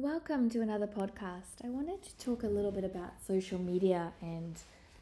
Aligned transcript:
Welcome 0.00 0.48
to 0.50 0.60
another 0.60 0.86
podcast. 0.86 1.64
I 1.64 1.70
wanted 1.70 2.04
to 2.04 2.16
talk 2.18 2.44
a 2.44 2.48
little 2.48 2.70
bit 2.70 2.84
about 2.84 3.20
social 3.20 3.58
media 3.58 4.12
and 4.20 4.56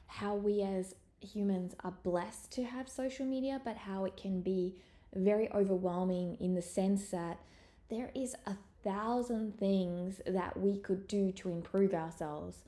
how 0.06 0.36
we 0.36 0.62
as 0.62 0.94
humans 1.20 1.74
are 1.84 1.92
blessed 2.02 2.50
to 2.52 2.64
have 2.64 2.88
social 2.88 3.26
media, 3.26 3.60
but 3.62 3.76
how 3.76 4.06
it 4.06 4.16
can 4.16 4.40
be 4.40 4.74
very 5.14 5.52
overwhelming 5.52 6.38
in 6.40 6.54
the 6.54 6.62
sense 6.62 7.10
that 7.10 7.36
there 7.90 8.10
is 8.14 8.34
a 8.46 8.56
thousand 8.82 9.58
things 9.58 10.22
that 10.26 10.58
we 10.58 10.78
could 10.78 11.06
do 11.06 11.30
to 11.32 11.50
improve 11.50 11.92
ourselves, 11.92 12.62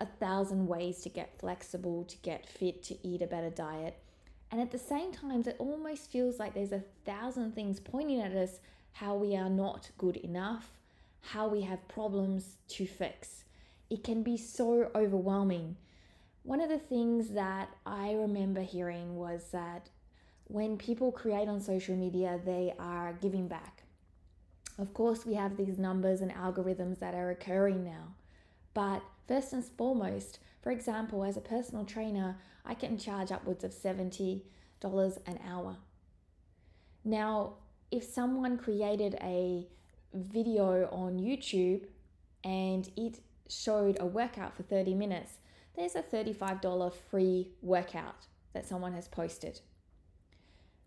a 0.00 0.06
thousand 0.06 0.66
ways 0.66 1.02
to 1.02 1.10
get 1.10 1.38
flexible, 1.38 2.04
to 2.04 2.16
get 2.22 2.48
fit, 2.48 2.82
to 2.84 2.96
eat 3.06 3.20
a 3.20 3.26
better 3.26 3.50
diet. 3.50 3.98
And 4.50 4.58
at 4.58 4.70
the 4.70 4.78
same 4.78 5.12
time, 5.12 5.42
it 5.42 5.56
almost 5.58 6.10
feels 6.10 6.38
like 6.38 6.54
there's 6.54 6.72
a 6.72 6.84
thousand 7.04 7.54
things 7.54 7.78
pointing 7.78 8.22
at 8.22 8.32
us 8.32 8.60
how 8.92 9.16
we 9.16 9.36
are 9.36 9.50
not 9.50 9.90
good 9.98 10.16
enough, 10.16 10.70
how 11.24 11.48
we 11.48 11.62
have 11.62 11.88
problems 11.88 12.58
to 12.68 12.86
fix. 12.86 13.44
It 13.90 14.04
can 14.04 14.22
be 14.22 14.36
so 14.36 14.90
overwhelming. 14.94 15.76
One 16.42 16.60
of 16.60 16.68
the 16.68 16.78
things 16.78 17.30
that 17.30 17.70
I 17.86 18.12
remember 18.12 18.60
hearing 18.60 19.16
was 19.16 19.50
that 19.52 19.88
when 20.44 20.76
people 20.76 21.10
create 21.10 21.48
on 21.48 21.60
social 21.60 21.96
media, 21.96 22.38
they 22.44 22.74
are 22.78 23.14
giving 23.20 23.48
back. 23.48 23.82
Of 24.78 24.92
course, 24.92 25.24
we 25.24 25.34
have 25.34 25.56
these 25.56 25.78
numbers 25.78 26.20
and 26.20 26.32
algorithms 26.32 26.98
that 26.98 27.14
are 27.14 27.30
occurring 27.30 27.84
now. 27.84 28.14
But 28.74 29.02
first 29.26 29.52
and 29.52 29.64
foremost, 29.64 30.40
for 30.62 30.70
example, 30.70 31.24
as 31.24 31.36
a 31.36 31.40
personal 31.40 31.84
trainer, 31.84 32.36
I 32.66 32.74
can 32.74 32.98
charge 32.98 33.32
upwards 33.32 33.64
of 33.64 33.72
$70 33.72 34.42
an 34.82 35.38
hour. 35.48 35.76
Now, 37.04 37.54
if 37.90 38.04
someone 38.04 38.58
created 38.58 39.16
a 39.22 39.68
video 40.14 40.88
on 40.90 41.18
YouTube 41.18 41.86
and 42.44 42.90
it 42.96 43.20
showed 43.48 43.96
a 44.00 44.06
workout 44.06 44.56
for 44.56 44.62
30 44.62 44.94
minutes, 44.94 45.38
there's 45.76 45.94
a 45.94 46.02
$35 46.02 46.94
free 47.10 47.48
workout 47.62 48.26
that 48.52 48.66
someone 48.66 48.92
has 48.92 49.08
posted. 49.08 49.60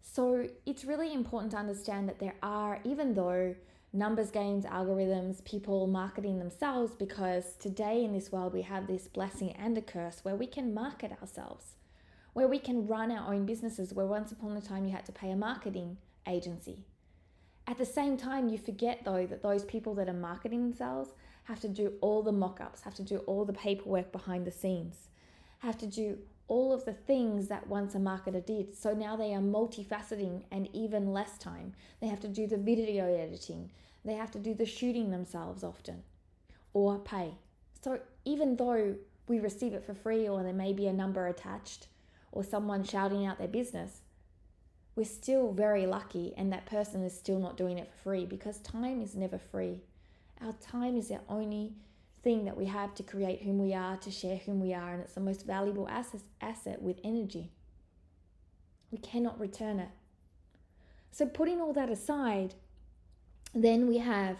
So 0.01 0.47
it's 0.65 0.85
really 0.85 1.13
important 1.13 1.51
to 1.51 1.57
understand 1.57 2.07
that 2.07 2.19
there 2.19 2.35
are, 2.41 2.79
even 2.83 3.13
though 3.13 3.55
numbers 3.93 4.31
games, 4.31 4.65
algorithms, 4.65 5.43
people 5.43 5.87
marketing 5.87 6.39
themselves, 6.39 6.93
because 6.95 7.53
today 7.59 8.03
in 8.03 8.13
this 8.13 8.31
world 8.31 8.53
we 8.53 8.61
have 8.63 8.87
this 8.87 9.07
blessing 9.07 9.51
and 9.51 9.77
a 9.77 9.81
curse 9.81 10.19
where 10.23 10.35
we 10.35 10.47
can 10.47 10.73
market 10.73 11.11
ourselves, 11.21 11.75
where 12.33 12.47
we 12.47 12.59
can 12.59 12.87
run 12.87 13.11
our 13.11 13.33
own 13.33 13.45
businesses, 13.45 13.93
where 13.93 14.05
once 14.05 14.31
upon 14.31 14.55
a 14.55 14.61
time 14.61 14.85
you 14.85 14.91
had 14.91 15.05
to 15.05 15.11
pay 15.11 15.31
a 15.31 15.35
marketing 15.35 15.97
agency. 16.27 16.85
At 17.69 17.77
the 17.77 17.85
same 17.85 18.15
time, 18.15 18.47
you 18.47 18.57
forget 18.57 19.01
though 19.03 19.27
that 19.27 19.43
those 19.43 19.65
people 19.65 19.93
that 19.95 20.07
are 20.07 20.13
marketing 20.13 20.61
themselves 20.61 21.11
have 21.43 21.59
to 21.59 21.67
do 21.67 21.93
all 21.99 22.23
the 22.23 22.31
mock 22.31 22.61
ups, 22.61 22.81
have 22.81 22.95
to 22.95 23.03
do 23.03 23.17
all 23.19 23.43
the 23.43 23.53
paperwork 23.53 24.11
behind 24.13 24.47
the 24.47 24.51
scenes, 24.51 25.09
have 25.59 25.77
to 25.79 25.85
do 25.85 26.17
all 26.47 26.71
of 26.71 26.85
the 26.85 26.93
things 26.93 27.49
that 27.49 27.67
once 27.67 27.93
a 27.93 27.97
marketer 27.97 28.45
did. 28.45 28.73
So 28.73 28.93
now 28.93 29.17
they 29.17 29.33
are 29.33 29.41
multifaceting 29.41 30.43
and 30.49 30.69
even 30.73 31.11
less 31.11 31.37
time. 31.37 31.73
They 31.99 32.07
have 32.07 32.21
to 32.21 32.29
do 32.29 32.47
the 32.47 32.57
video 32.57 33.13
editing, 33.13 33.69
they 34.05 34.13
have 34.13 34.31
to 34.31 34.39
do 34.39 34.53
the 34.53 34.65
shooting 34.65 35.11
themselves 35.11 35.63
often 35.63 36.03
or 36.73 36.99
pay. 36.99 37.33
So 37.83 37.99
even 38.23 38.55
though 38.55 38.95
we 39.27 39.39
receive 39.39 39.73
it 39.73 39.85
for 39.85 39.93
free 39.93 40.29
or 40.29 40.41
there 40.41 40.53
may 40.53 40.71
be 40.71 40.87
a 40.87 40.93
number 40.93 41.27
attached 41.27 41.87
or 42.31 42.45
someone 42.45 42.83
shouting 42.85 43.25
out 43.25 43.39
their 43.39 43.47
business, 43.49 44.01
we're 44.97 45.05
still 45.05 45.51
very 45.51 45.85
lucky 45.85 46.33
and 46.37 46.51
that 46.51 46.65
person 46.65 47.03
is 47.03 47.15
still 47.15 47.37
not 47.37 47.55
doing 47.55 47.77
it 47.77 47.87
for 47.87 48.09
free 48.09 48.25
because 48.25 48.57
time 48.57 48.99
is 48.99 49.15
never 49.15 49.37
free. 49.37 49.79
Our 50.41 50.53
time 50.53 50.97
is 50.97 51.09
the 51.09 51.19
only 51.29 51.73
thing 52.23 52.45
that 52.45 52.57
we 52.57 52.65
have 52.65 52.95
to 52.95 53.03
create 53.03 53.43
whom 53.43 53.59
we 53.59 53.75
are, 53.75 53.95
to 53.97 54.09
share 54.09 54.37
whom 54.37 54.59
we 54.59 54.73
are, 54.73 54.93
and 54.93 55.01
it's 55.03 55.13
the 55.13 55.21
most 55.21 55.45
valuable 55.45 55.87
asset, 55.87 56.21
asset 56.41 56.81
with 56.81 56.97
energy. 57.03 57.51
We 58.89 58.97
cannot 58.97 59.39
return 59.39 59.79
it. 59.79 59.89
So, 61.11 61.27
putting 61.27 61.61
all 61.61 61.73
that 61.73 61.89
aside, 61.89 62.55
then 63.53 63.87
we 63.87 63.99
have 63.99 64.37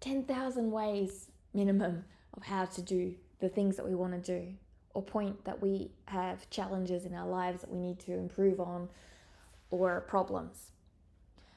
10,000 0.00 0.70
ways 0.70 1.28
minimum 1.54 2.04
of 2.36 2.42
how 2.42 2.66
to 2.66 2.82
do 2.82 3.14
the 3.40 3.48
things 3.48 3.76
that 3.76 3.88
we 3.88 3.94
want 3.94 4.12
to 4.12 4.40
do, 4.40 4.52
or 4.92 5.02
point 5.02 5.44
that 5.46 5.62
we 5.62 5.90
have 6.06 6.50
challenges 6.50 7.06
in 7.06 7.14
our 7.14 7.28
lives 7.28 7.62
that 7.62 7.72
we 7.72 7.78
need 7.78 7.98
to 8.00 8.12
improve 8.12 8.60
on, 8.60 8.88
or 9.74 10.00
problems. 10.00 10.70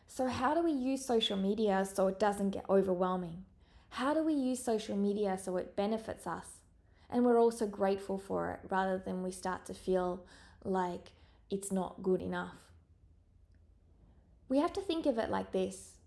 So, 0.08 0.28
how 0.28 0.54
do 0.54 0.64
we 0.64 0.72
use 0.72 1.06
social 1.06 1.38
media 1.38 1.86
so 1.86 2.08
it 2.08 2.20
doesn't 2.20 2.52
get 2.52 2.66
overwhelming? 2.70 3.46
How 3.90 4.14
do 4.14 4.24
we 4.24 4.34
use 4.34 4.64
social 4.64 4.96
media 4.96 5.38
so 5.38 5.58
it 5.58 5.76
benefits 5.76 6.26
us 6.26 6.48
and 7.10 7.24
we're 7.24 7.40
also 7.40 7.66
grateful 7.68 8.18
for 8.18 8.52
it 8.52 8.60
rather 8.70 8.98
than 8.98 9.24
we 9.24 9.32
start 9.32 9.66
to 9.66 9.74
feel 9.74 10.26
like 10.64 11.12
it's 11.50 11.72
not 11.72 12.04
good 12.04 12.22
enough? 12.22 12.56
We 14.50 14.60
have 14.60 14.74
to 14.74 14.82
think 14.82 15.06
of 15.06 15.18
it 15.18 15.30
like 15.30 15.52
this 15.52 15.98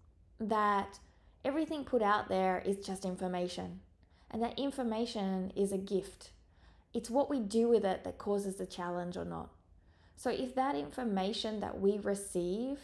that 0.41 0.99
everything 1.45 1.85
put 1.85 2.03
out 2.03 2.29
there 2.29 2.63
is 2.65 2.79
just 2.79 3.05
information, 3.05 3.81
and 4.31 4.43
that 4.43 4.59
information 4.59 5.53
is 5.55 5.73
a 5.73 5.79
gift. 5.79 6.31
It's 6.95 7.11
what 7.11 7.31
we 7.31 7.41
do 7.41 7.69
with 7.69 7.85
it 7.85 8.05
that 8.05 8.19
causes 8.19 8.57
the 8.57 8.67
challenge 8.67 9.17
or 9.17 9.25
not. 9.25 9.51
So 10.21 10.29
if 10.29 10.55
that 10.55 10.75
information 10.75 11.61
that 11.61 11.81
we 11.81 11.97
receive 11.97 12.79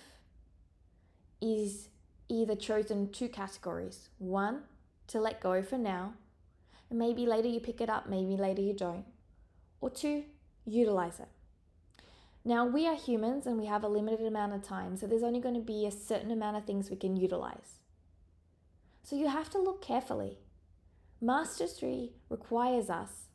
is 1.42 1.90
either 2.30 2.56
chosen 2.56 3.12
two 3.12 3.28
categories 3.28 4.08
one, 4.16 4.62
to 5.08 5.20
let 5.20 5.42
go 5.42 5.62
for 5.62 5.76
now, 5.76 6.14
and 6.88 6.98
maybe 6.98 7.26
later 7.26 7.48
you 7.48 7.60
pick 7.60 7.82
it 7.82 7.90
up, 7.90 8.08
maybe 8.08 8.38
later 8.38 8.62
you 8.62 8.72
don't, 8.72 9.04
or 9.82 9.90
two, 9.90 10.24
utilize 10.64 11.20
it. 11.20 11.28
Now, 12.42 12.64
we 12.64 12.86
are 12.86 12.96
humans 12.96 13.46
and 13.46 13.58
we 13.58 13.66
have 13.66 13.84
a 13.84 13.88
limited 13.88 14.24
amount 14.24 14.54
of 14.54 14.62
time, 14.62 14.96
so 14.96 15.06
there's 15.06 15.22
only 15.22 15.40
going 15.40 15.56
to 15.56 15.60
be 15.60 15.84
a 15.84 15.90
certain 15.90 16.30
amount 16.30 16.56
of 16.56 16.64
things 16.64 16.88
we 16.88 16.96
can 16.96 17.16
utilize. 17.16 17.80
So 19.02 19.14
you 19.14 19.28
have 19.28 19.50
to 19.50 19.58
look 19.58 19.82
carefully. 19.82 20.38
Mastery 21.20 22.12
requires 22.30 22.88
us 22.88 23.28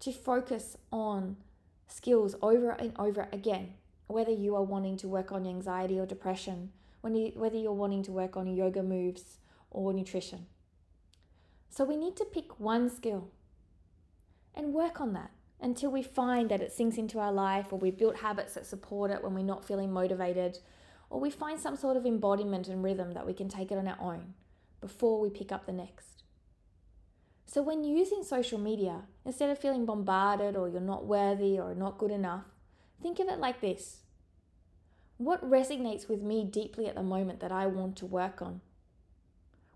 to 0.00 0.12
focus 0.12 0.76
on 0.92 1.38
skills 1.86 2.34
over 2.42 2.70
and 2.70 2.92
over 2.98 3.28
again, 3.32 3.74
whether 4.06 4.32
you 4.32 4.54
are 4.56 4.62
wanting 4.62 4.96
to 4.98 5.08
work 5.08 5.32
on 5.32 5.46
anxiety 5.46 5.98
or 5.98 6.06
depression, 6.06 6.70
when 7.00 7.14
you, 7.14 7.32
whether 7.34 7.56
you're 7.56 7.72
wanting 7.72 8.02
to 8.04 8.12
work 8.12 8.36
on 8.36 8.54
yoga 8.54 8.82
moves 8.82 9.38
or 9.70 9.92
nutrition. 9.92 10.46
So 11.68 11.84
we 11.84 11.96
need 11.96 12.16
to 12.16 12.24
pick 12.24 12.58
one 12.58 12.88
skill 12.88 13.30
and 14.54 14.72
work 14.72 15.00
on 15.00 15.12
that 15.12 15.30
until 15.60 15.90
we 15.90 16.02
find 16.02 16.50
that 16.50 16.60
it 16.60 16.72
sinks 16.72 16.96
into 16.96 17.18
our 17.18 17.32
life 17.32 17.72
or 17.72 17.78
we've 17.78 17.98
built 17.98 18.16
habits 18.16 18.54
that 18.54 18.66
support 18.66 19.10
it 19.10 19.22
when 19.22 19.34
we're 19.34 19.42
not 19.42 19.64
feeling 19.64 19.92
motivated 19.92 20.58
or 21.10 21.20
we 21.20 21.30
find 21.30 21.60
some 21.60 21.76
sort 21.76 21.96
of 21.96 22.06
embodiment 22.06 22.68
and 22.68 22.82
rhythm 22.82 23.12
that 23.12 23.26
we 23.26 23.32
can 23.32 23.48
take 23.48 23.70
it 23.70 23.78
on 23.78 23.88
our 23.88 23.98
own 24.00 24.34
before 24.80 25.20
we 25.20 25.30
pick 25.30 25.52
up 25.52 25.66
the 25.66 25.72
next. 25.72 26.15
So, 27.46 27.62
when 27.62 27.84
using 27.84 28.24
social 28.24 28.58
media, 28.58 29.02
instead 29.24 29.50
of 29.50 29.58
feeling 29.58 29.86
bombarded 29.86 30.56
or 30.56 30.68
you're 30.68 30.80
not 30.80 31.06
worthy 31.06 31.58
or 31.58 31.74
not 31.74 31.96
good 31.96 32.10
enough, 32.10 32.44
think 33.00 33.20
of 33.20 33.28
it 33.28 33.38
like 33.38 33.60
this 33.60 34.00
What 35.16 35.48
resonates 35.48 36.08
with 36.08 36.22
me 36.22 36.44
deeply 36.44 36.86
at 36.86 36.96
the 36.96 37.02
moment 37.02 37.40
that 37.40 37.52
I 37.52 37.66
want 37.66 37.96
to 37.98 38.06
work 38.06 38.42
on? 38.42 38.60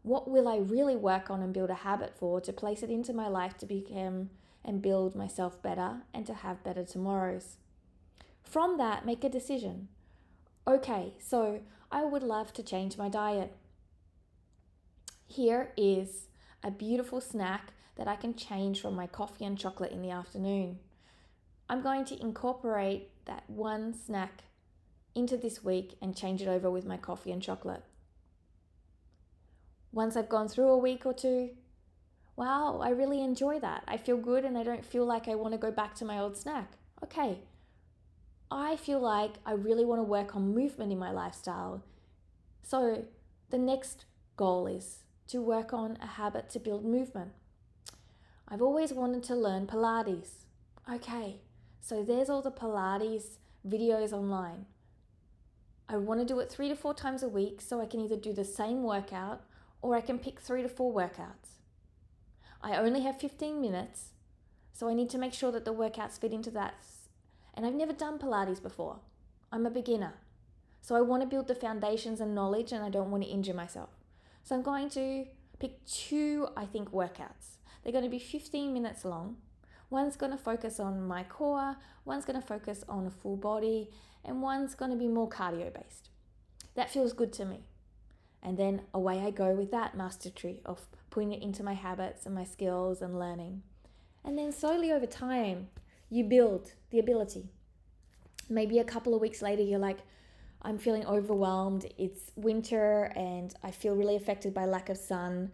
What 0.02 0.28
will 0.28 0.48
I 0.48 0.56
really 0.56 0.96
work 0.96 1.30
on 1.30 1.42
and 1.42 1.52
build 1.52 1.70
a 1.70 1.74
habit 1.74 2.14
for 2.18 2.40
to 2.40 2.52
place 2.52 2.82
it 2.82 2.90
into 2.90 3.12
my 3.12 3.28
life 3.28 3.56
to 3.58 3.66
become 3.66 4.30
and 4.64 4.82
build 4.82 5.14
myself 5.14 5.62
better 5.62 6.02
and 6.12 6.26
to 6.26 6.34
have 6.34 6.64
better 6.64 6.84
tomorrows? 6.84 7.56
From 8.42 8.78
that, 8.78 9.06
make 9.06 9.22
a 9.22 9.28
decision. 9.28 9.88
Okay, 10.66 11.14
so 11.20 11.60
I 11.92 12.04
would 12.04 12.22
love 12.22 12.52
to 12.54 12.62
change 12.62 12.98
my 12.98 13.08
diet. 13.08 13.54
Here 15.26 15.72
is 15.76 16.26
a 16.62 16.70
beautiful 16.70 17.20
snack 17.20 17.72
that 17.96 18.08
I 18.08 18.16
can 18.16 18.34
change 18.34 18.80
from 18.80 18.94
my 18.94 19.06
coffee 19.06 19.44
and 19.44 19.58
chocolate 19.58 19.92
in 19.92 20.02
the 20.02 20.10
afternoon. 20.10 20.78
I'm 21.68 21.82
going 21.82 22.04
to 22.06 22.20
incorporate 22.20 23.10
that 23.26 23.44
one 23.48 23.94
snack 23.94 24.44
into 25.14 25.36
this 25.36 25.62
week 25.62 25.96
and 26.00 26.16
change 26.16 26.42
it 26.42 26.48
over 26.48 26.70
with 26.70 26.84
my 26.84 26.96
coffee 26.96 27.32
and 27.32 27.42
chocolate. 27.42 27.84
Once 29.92 30.16
I've 30.16 30.28
gone 30.28 30.48
through 30.48 30.68
a 30.68 30.78
week 30.78 31.04
or 31.04 31.12
two, 31.12 31.50
wow, 32.36 32.80
I 32.82 32.90
really 32.90 33.22
enjoy 33.22 33.60
that. 33.60 33.84
I 33.86 33.96
feel 33.96 34.16
good 34.16 34.44
and 34.44 34.56
I 34.56 34.62
don't 34.62 34.84
feel 34.84 35.04
like 35.04 35.28
I 35.28 35.34
want 35.34 35.52
to 35.52 35.58
go 35.58 35.70
back 35.70 35.94
to 35.96 36.04
my 36.04 36.18
old 36.18 36.36
snack. 36.36 36.72
Okay, 37.02 37.40
I 38.50 38.76
feel 38.76 39.00
like 39.00 39.34
I 39.46 39.52
really 39.52 39.84
want 39.84 40.00
to 40.00 40.04
work 40.04 40.34
on 40.34 40.54
movement 40.54 40.92
in 40.92 40.98
my 40.98 41.10
lifestyle. 41.10 41.82
So 42.62 43.04
the 43.50 43.58
next 43.58 44.04
goal 44.36 44.66
is 44.66 45.04
to 45.30 45.40
work 45.40 45.72
on 45.72 45.96
a 46.02 46.06
habit 46.06 46.50
to 46.50 46.58
build 46.58 46.84
movement. 46.84 47.30
I've 48.48 48.62
always 48.62 48.92
wanted 48.92 49.22
to 49.24 49.36
learn 49.36 49.68
Pilates. 49.68 50.46
Okay, 50.92 51.36
so 51.80 52.02
there's 52.02 52.28
all 52.28 52.42
the 52.42 52.50
Pilates 52.50 53.38
videos 53.66 54.12
online. 54.12 54.66
I 55.88 55.98
want 55.98 56.20
to 56.20 56.26
do 56.26 56.40
it 56.40 56.50
three 56.50 56.68
to 56.68 56.74
four 56.74 56.94
times 56.94 57.22
a 57.22 57.28
week 57.28 57.60
so 57.60 57.80
I 57.80 57.86
can 57.86 58.00
either 58.00 58.16
do 58.16 58.32
the 58.32 58.44
same 58.44 58.82
workout 58.82 59.42
or 59.82 59.94
I 59.94 60.00
can 60.00 60.18
pick 60.18 60.40
three 60.40 60.62
to 60.62 60.68
four 60.68 60.92
workouts. 60.92 61.58
I 62.60 62.76
only 62.76 63.02
have 63.02 63.20
15 63.20 63.60
minutes, 63.60 64.10
so 64.72 64.88
I 64.88 64.94
need 64.94 65.10
to 65.10 65.18
make 65.18 65.32
sure 65.32 65.52
that 65.52 65.64
the 65.64 65.72
workouts 65.72 66.18
fit 66.18 66.32
into 66.32 66.50
that. 66.50 66.74
And 67.54 67.64
I've 67.64 67.74
never 67.74 67.92
done 67.92 68.18
Pilates 68.18 68.62
before. 68.62 68.98
I'm 69.52 69.66
a 69.66 69.70
beginner. 69.70 70.14
So 70.80 70.96
I 70.96 71.02
want 71.02 71.22
to 71.22 71.28
build 71.28 71.46
the 71.46 71.54
foundations 71.54 72.20
and 72.20 72.34
knowledge 72.34 72.72
and 72.72 72.84
I 72.84 72.90
don't 72.90 73.10
want 73.10 73.22
to 73.22 73.30
injure 73.30 73.54
myself. 73.54 73.90
So 74.42 74.54
I'm 74.54 74.62
going 74.62 74.88
to 74.90 75.26
pick 75.58 75.84
two, 75.86 76.48
I 76.56 76.64
think, 76.64 76.90
workouts. 76.90 77.58
They're 77.82 77.92
going 77.92 78.04
to 78.04 78.10
be 78.10 78.18
15 78.18 78.72
minutes 78.72 79.04
long. 79.04 79.36
One's 79.90 80.16
going 80.16 80.32
to 80.32 80.38
focus 80.38 80.78
on 80.78 81.06
my 81.06 81.24
core, 81.24 81.76
one's 82.04 82.24
going 82.24 82.40
to 82.40 82.46
focus 82.46 82.84
on 82.88 83.06
a 83.06 83.10
full 83.10 83.36
body, 83.36 83.90
and 84.24 84.40
one's 84.40 84.76
going 84.76 84.92
to 84.92 84.96
be 84.96 85.08
more 85.08 85.28
cardio 85.28 85.72
based. 85.74 86.10
That 86.76 86.90
feels 86.90 87.12
good 87.12 87.32
to 87.34 87.44
me. 87.44 87.64
And 88.42 88.56
then 88.56 88.82
away 88.94 89.20
I 89.20 89.30
go 89.32 89.52
with 89.52 89.70
that 89.72 89.96
mastery 89.96 90.60
of 90.64 90.86
putting 91.10 91.32
it 91.32 91.42
into 91.42 91.62
my 91.62 91.74
habits 91.74 92.24
and 92.24 92.34
my 92.34 92.44
skills 92.44 93.02
and 93.02 93.18
learning. 93.18 93.62
And 94.24 94.38
then 94.38 94.52
slowly 94.52 94.92
over 94.92 95.06
time, 95.06 95.68
you 96.08 96.24
build 96.24 96.72
the 96.90 96.98
ability. 96.98 97.48
Maybe 98.48 98.78
a 98.78 98.84
couple 98.84 99.14
of 99.14 99.20
weeks 99.20 99.42
later, 99.42 99.62
you're 99.62 99.78
like, 99.78 99.98
I'm 100.62 100.78
feeling 100.78 101.06
overwhelmed. 101.06 101.86
It's 101.96 102.32
winter 102.36 103.12
and 103.16 103.54
I 103.62 103.70
feel 103.70 103.94
really 103.94 104.16
affected 104.16 104.52
by 104.52 104.66
lack 104.66 104.88
of 104.88 104.96
sun. 104.96 105.52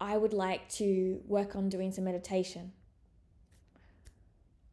I 0.00 0.16
would 0.16 0.32
like 0.32 0.68
to 0.70 1.20
work 1.26 1.56
on 1.56 1.68
doing 1.68 1.90
some 1.90 2.04
meditation. 2.04 2.72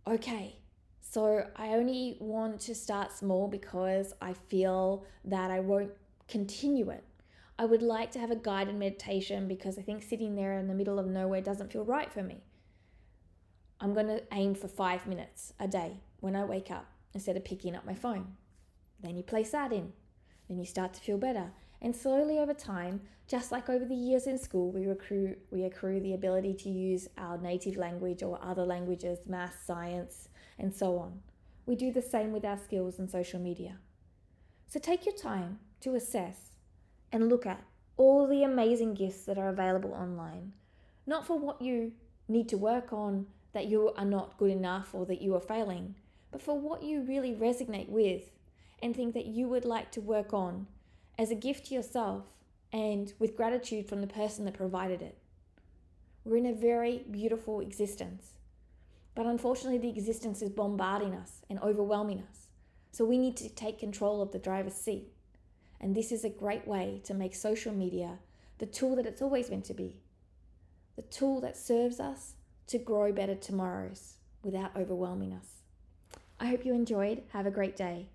Okay, 0.08 0.58
so 1.00 1.46
I 1.56 1.70
only 1.70 2.18
want 2.20 2.60
to 2.62 2.76
start 2.76 3.12
small 3.12 3.48
because 3.48 4.14
I 4.22 4.34
feel 4.34 5.06
that 5.26 5.52
I 5.52 5.60
won't 5.60 5.92
continue 6.28 6.90
it. 6.90 7.04
I 7.58 7.66
would 7.66 7.84
like 7.84 8.12
to 8.12 8.20
have 8.20 8.32
a 8.32 8.36
guided 8.36 8.76
meditation 8.76 9.48
because 9.48 9.78
I 9.78 9.84
think 9.84 10.02
sitting 10.02 10.36
there 10.36 10.58
in 10.58 10.68
the 10.68 10.74
middle 10.74 10.98
of 10.98 11.08
nowhere 11.08 11.42
doesn't 11.42 11.72
feel 11.72 11.86
right 11.86 12.12
for 12.12 12.24
me. 12.24 12.44
I'm 13.80 13.94
going 13.94 14.08
to 14.08 14.24
aim 14.32 14.56
for 14.56 14.68
five 14.68 15.06
minutes 15.06 15.54
a 15.60 15.68
day 15.68 16.02
when 16.20 16.36
I 16.36 16.44
wake 16.46 16.72
up 16.72 16.88
instead 17.14 17.38
of 17.38 17.46
picking 17.46 17.76
up 17.76 17.86
my 17.86 17.96
phone. 17.96 18.38
Then 19.02 19.18
you 19.18 19.24
place 19.24 19.52
that 19.52 19.72
in. 19.72 19.94
Then 20.48 20.60
you 20.60 20.66
start 20.66 20.94
to 20.94 21.02
feel 21.02 21.18
better. 21.18 21.52
And 21.82 21.96
slowly 21.96 22.38
over 22.38 22.54
time, 22.54 23.02
just 23.28 23.52
like 23.52 23.70
over 23.70 23.86
the 23.86 23.96
years 23.96 24.28
in 24.28 24.38
school, 24.38 24.72
we 24.72 24.86
accrue, 24.86 25.36
we 25.50 25.64
accrue 25.64 26.00
the 26.00 26.14
ability 26.14 26.54
to 26.56 26.70
use 26.70 27.08
our 27.18 27.38
native 27.38 27.78
language 27.78 28.22
or 28.22 28.40
other 28.44 28.66
languages, 28.66 29.20
math, 29.26 29.64
science, 29.66 30.30
and 30.60 30.74
so 30.74 30.98
on. 30.98 31.22
We 31.66 31.76
do 31.76 31.92
the 31.92 32.02
same 32.02 32.32
with 32.32 32.46
our 32.46 32.58
skills 32.58 33.00
in 33.00 33.08
social 33.08 33.40
media. 33.40 33.78
So 34.68 34.80
take 34.80 35.06
your 35.06 35.16
time 35.16 35.60
to 35.82 35.96
assess 35.96 36.58
and 37.12 37.30
look 37.30 37.46
at 37.46 37.64
all 37.98 38.28
the 38.28 38.44
amazing 38.44 38.94
gifts 38.94 39.24
that 39.24 39.38
are 39.38 39.50
available 39.50 39.94
online. 39.94 40.54
Not 41.06 41.26
for 41.26 41.38
what 41.38 41.62
you 41.62 41.94
need 42.28 42.50
to 42.50 42.58
work 42.58 42.94
on, 42.94 43.28
that 43.54 43.68
you 43.68 43.92
are 43.98 44.06
not 44.06 44.38
good 44.38 44.52
enough 44.52 44.94
or 44.94 45.06
that 45.06 45.22
you 45.22 45.36
are 45.36 45.42
failing, 45.42 45.96
but 46.32 46.42
for 46.42 46.58
what 46.58 46.84
you 46.84 47.02
really 47.02 47.34
resonate 47.34 47.90
with 47.90 48.30
and 48.82 48.96
think 48.96 49.14
that 49.14 49.26
you 49.26 49.48
would 49.48 49.66
like 49.66 49.92
to 49.92 50.02
work 50.02 50.34
on 50.34 50.68
as 51.18 51.32
a 51.32 51.36
gift 51.36 51.68
to 51.68 51.76
yourself 51.76 52.26
and 52.74 53.14
with 53.20 53.36
gratitude 53.36 53.88
from 53.88 54.02
the 54.02 54.08
person 54.08 54.46
that 54.46 54.54
provided 54.54 55.02
it. 55.02 55.18
We're 56.24 56.38
in 56.38 56.46
a 56.46 56.54
very 56.54 57.06
beautiful 57.10 57.60
existence, 57.60 58.34
but 59.16 59.26
unfortunately, 59.26 59.80
the 59.80 59.90
existence 59.90 60.42
is 60.42 60.50
bombarding 60.50 61.14
us 61.14 61.42
and 61.50 61.60
overwhelming 61.60 62.24
us. 62.30 62.48
So 62.92 63.06
we 63.06 63.18
need 63.18 63.38
to 63.38 63.50
take 63.50 63.80
control 63.80 64.22
of 64.22 64.32
the 64.32 64.40
driver's 64.40 64.74
seat. 64.74 65.14
And 65.80 65.96
this 65.96 66.12
is 66.12 66.24
a 66.24 66.30
great 66.30 66.68
way 66.68 67.02
to 67.06 67.14
make 67.14 67.34
social 67.36 67.74
media 67.74 68.20
the 68.60 68.68
tool 68.68 68.96
that 68.96 69.08
it's 69.08 69.24
always 69.24 69.50
meant 69.50 69.66
to 69.66 69.74
be 69.74 69.98
the 70.96 71.02
tool 71.04 71.42
that 71.42 71.58
serves 71.58 72.00
us 72.00 72.36
to 72.68 72.78
grow 72.78 73.12
better 73.12 73.34
tomorrows 73.34 74.18
without 74.44 74.76
overwhelming 74.76 75.34
us. 75.34 75.62
I 76.40 76.48
hope 76.48 76.66
you 76.66 76.74
enjoyed. 76.74 77.24
Have 77.34 77.48
a 77.48 77.52
great 77.52 77.76
day. 77.76 78.11